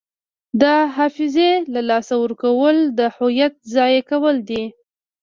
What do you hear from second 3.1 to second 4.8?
هویت ضایع کول دي.